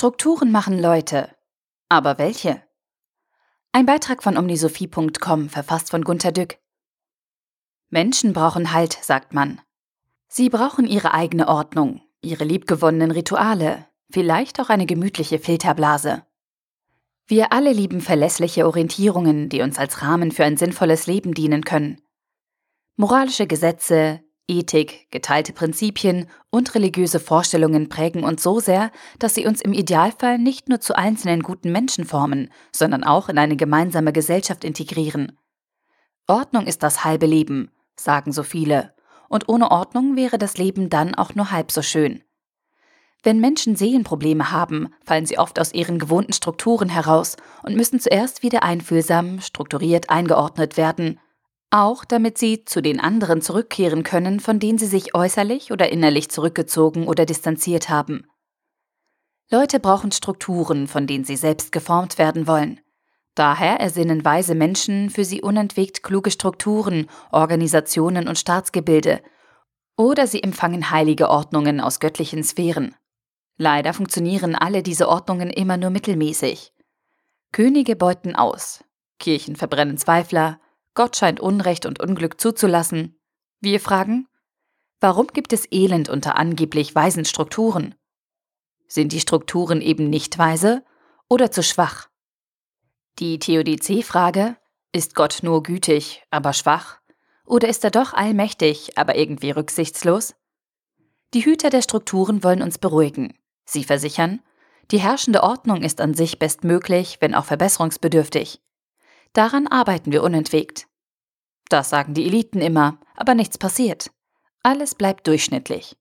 [0.00, 1.28] Strukturen machen Leute.
[1.88, 2.62] Aber welche?
[3.72, 6.58] Ein Beitrag von omnisophie.com, verfasst von Gunter Dück.
[7.90, 9.60] Menschen brauchen Halt, sagt man.
[10.28, 16.22] Sie brauchen ihre eigene Ordnung, ihre liebgewonnenen Rituale, vielleicht auch eine gemütliche Filterblase.
[17.26, 22.00] Wir alle lieben verlässliche Orientierungen, die uns als Rahmen für ein sinnvolles Leben dienen können.
[22.94, 29.60] Moralische Gesetze, Ethik, geteilte Prinzipien und religiöse Vorstellungen prägen uns so sehr, dass sie uns
[29.60, 34.64] im Idealfall nicht nur zu einzelnen guten Menschen formen, sondern auch in eine gemeinsame Gesellschaft
[34.64, 35.38] integrieren.
[36.26, 38.94] Ordnung ist das halbe Leben, sagen so viele,
[39.28, 42.24] und ohne Ordnung wäre das Leben dann auch nur halb so schön.
[43.22, 48.42] Wenn Menschen Seelenprobleme haben, fallen sie oft aus ihren gewohnten Strukturen heraus und müssen zuerst
[48.42, 51.18] wieder einfühlsam, strukturiert eingeordnet werden,
[51.70, 56.30] auch damit sie zu den anderen zurückkehren können, von denen sie sich äußerlich oder innerlich
[56.30, 58.26] zurückgezogen oder distanziert haben.
[59.50, 62.80] Leute brauchen Strukturen, von denen sie selbst geformt werden wollen.
[63.34, 69.22] Daher ersinnen weise Menschen für sie unentwegt kluge Strukturen, Organisationen und Staatsgebilde,
[69.96, 72.94] oder sie empfangen heilige Ordnungen aus göttlichen Sphären.
[73.56, 76.72] Leider funktionieren alle diese Ordnungen immer nur mittelmäßig.
[77.52, 78.84] Könige beuten aus,
[79.18, 80.60] Kirchen verbrennen Zweifler,
[80.98, 83.20] Gott scheint Unrecht und Unglück zuzulassen.
[83.60, 84.26] Wir fragen,
[84.98, 87.94] warum gibt es Elend unter angeblich weisen Strukturen?
[88.88, 90.84] Sind die Strukturen eben nicht weise
[91.28, 92.08] oder zu schwach?
[93.20, 94.56] Die Theodizee-Frage,
[94.90, 96.98] ist Gott nur gütig, aber schwach?
[97.46, 100.34] Oder ist er doch allmächtig, aber irgendwie rücksichtslos?
[101.32, 103.38] Die Hüter der Strukturen wollen uns beruhigen.
[103.64, 104.40] Sie versichern,
[104.90, 108.60] die herrschende Ordnung ist an sich bestmöglich, wenn auch verbesserungsbedürftig.
[109.32, 110.87] Daran arbeiten wir unentwegt.
[111.68, 114.10] Das sagen die Eliten immer, aber nichts passiert.
[114.62, 115.96] Alles bleibt durchschnittlich.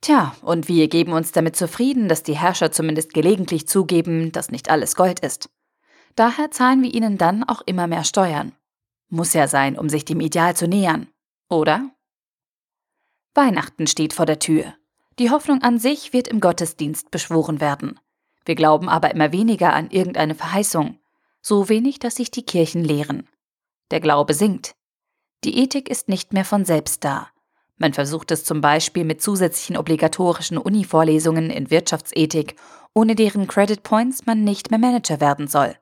[0.00, 4.70] Tja, und wir geben uns damit zufrieden, dass die Herrscher zumindest gelegentlich zugeben, dass nicht
[4.70, 5.50] alles Gold ist.
[6.16, 8.52] Daher zahlen wir ihnen dann auch immer mehr Steuern.
[9.08, 11.08] Muss ja sein, um sich dem Ideal zu nähern,
[11.48, 11.90] oder?
[13.34, 14.74] Weihnachten steht vor der Tür.
[15.18, 18.00] Die Hoffnung an sich wird im Gottesdienst beschworen werden.
[18.44, 20.98] Wir glauben aber immer weniger an irgendeine Verheißung,
[21.42, 23.28] so wenig, dass sich die Kirchen lehren.
[23.90, 24.74] Der Glaube sinkt.
[25.44, 27.28] Die Ethik ist nicht mehr von selbst da.
[27.78, 32.56] Man versucht es zum Beispiel mit zusätzlichen obligatorischen Uni-Vorlesungen in Wirtschaftsethik,
[32.92, 35.74] ohne deren Credit Points man nicht mehr Manager werden soll.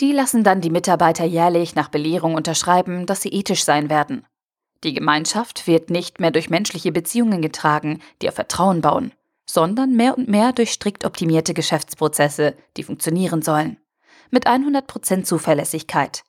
[0.00, 4.26] Die lassen dann die Mitarbeiter jährlich nach Belehrung unterschreiben, dass sie ethisch sein werden.
[4.84, 9.12] Die Gemeinschaft wird nicht mehr durch menschliche Beziehungen getragen, die auf Vertrauen bauen,
[9.44, 13.78] sondern mehr und mehr durch strikt optimierte Geschäftsprozesse, die funktionieren sollen.
[14.30, 16.24] Mit 100% Zuverlässigkeit.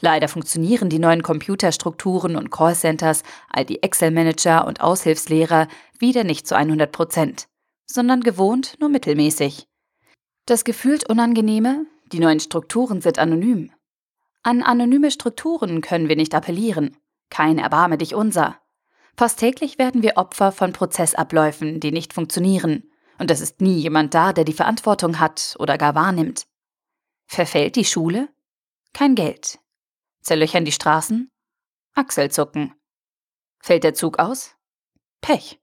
[0.00, 6.56] Leider funktionieren die neuen Computerstrukturen und Callcenters, all die Excel-Manager und Aushilfslehrer wieder nicht zu
[6.56, 7.46] 100%,
[7.86, 9.66] sondern gewohnt nur mittelmäßig.
[10.46, 11.86] Das gefühlt Unangenehme?
[12.12, 13.70] Die neuen Strukturen sind anonym.
[14.42, 16.96] An anonyme Strukturen können wir nicht appellieren.
[17.30, 18.58] Kein Erbarme dich unser.
[19.16, 24.14] Fast täglich werden wir Opfer von Prozessabläufen, die nicht funktionieren, und es ist nie jemand
[24.14, 26.46] da, der die Verantwortung hat oder gar wahrnimmt.
[27.26, 28.28] Verfällt die Schule?
[28.92, 29.58] Kein Geld.
[30.22, 31.30] Zerlöchern die Straßen?
[31.94, 32.74] Achselzucken.
[33.60, 34.56] Fällt der Zug aus?
[35.20, 35.60] Pech.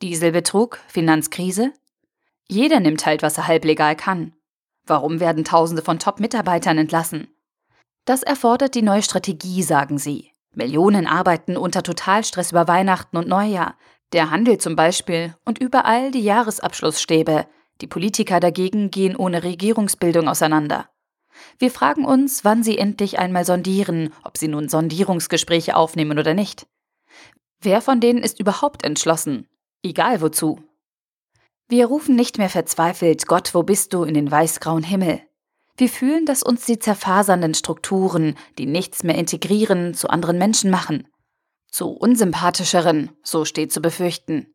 [0.00, 0.78] Dieselbetrug?
[0.88, 1.72] Finanzkrise?
[2.48, 4.34] Jeder nimmt halt, was er halblegal kann.
[4.86, 7.28] Warum werden Tausende von Top-Mitarbeitern entlassen?
[8.04, 10.32] Das erfordert die neue Strategie, sagen sie.
[10.54, 13.76] Millionen arbeiten unter Totalstress über Weihnachten und Neujahr,
[14.12, 17.46] der Handel zum Beispiel und überall die Jahresabschlussstäbe.
[17.80, 20.88] Die Politiker dagegen gehen ohne Regierungsbildung auseinander.
[21.58, 26.66] Wir fragen uns, wann sie endlich einmal sondieren, ob sie nun Sondierungsgespräche aufnehmen oder nicht.
[27.60, 29.48] Wer von denen ist überhaupt entschlossen?
[29.82, 30.60] Egal wozu.
[31.68, 35.20] Wir rufen nicht mehr verzweifelt Gott, wo bist du in den weißgrauen Himmel.
[35.76, 41.06] Wir fühlen, dass uns die zerfasernden Strukturen, die nichts mehr integrieren, zu anderen Menschen machen.
[41.70, 44.54] Zu unsympathischeren, so steht zu befürchten.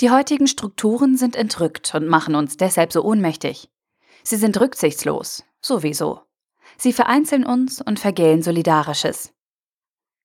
[0.00, 3.68] Die heutigen Strukturen sind entrückt und machen uns deshalb so ohnmächtig.
[4.22, 6.20] Sie sind rücksichtslos, sowieso.
[6.76, 9.32] Sie vereinzeln uns und vergällen Solidarisches.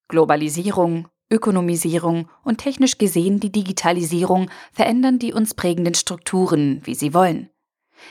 [0.07, 7.49] Globalisierung, Ökonomisierung und technisch gesehen die Digitalisierung verändern die uns prägenden Strukturen, wie sie wollen.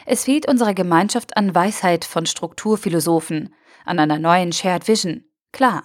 [0.07, 3.55] Es fehlt unserer Gemeinschaft an Weisheit von Strukturphilosophen,
[3.85, 5.83] an einer neuen Shared Vision, klar.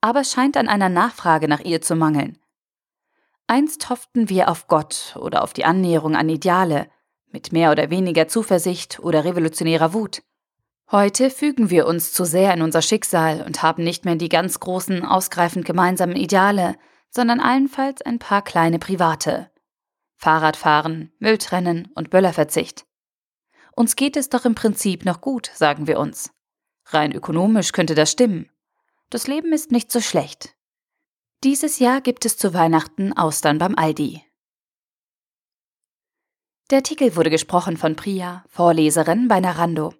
[0.00, 2.38] Aber es scheint an einer Nachfrage nach ihr zu mangeln.
[3.46, 6.88] Einst hofften wir auf Gott oder auf die Annäherung an Ideale,
[7.32, 10.22] mit mehr oder weniger Zuversicht oder revolutionärer Wut.
[10.92, 14.60] Heute fügen wir uns zu sehr in unser Schicksal und haben nicht mehr die ganz
[14.60, 16.76] großen, ausgreifend gemeinsamen Ideale,
[17.08, 19.50] sondern allenfalls ein paar kleine private.
[20.16, 22.84] Fahrradfahren, Müll trennen und Böllerverzicht.
[23.74, 26.30] Uns geht es doch im Prinzip noch gut, sagen wir uns.
[26.84, 28.50] Rein ökonomisch könnte das stimmen.
[29.08, 30.54] Das Leben ist nicht so schlecht.
[31.42, 34.22] Dieses Jahr gibt es zu Weihnachten Austern beim Aldi.
[36.70, 39.94] Der Artikel wurde gesprochen von Priya, Vorleserin bei Narando.